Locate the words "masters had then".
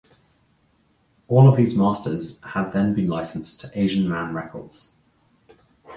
1.77-2.95